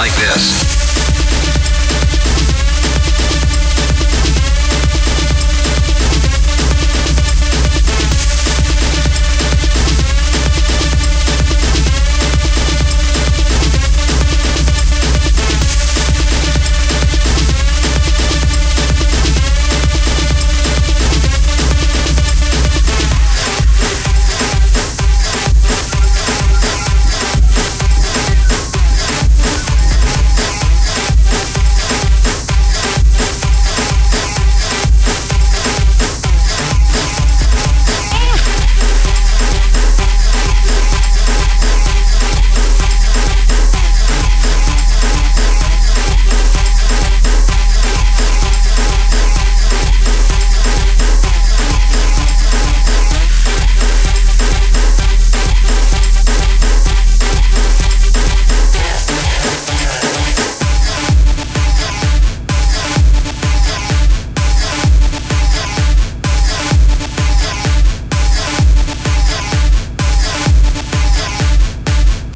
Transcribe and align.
like 0.00 0.16
this. 0.16 0.99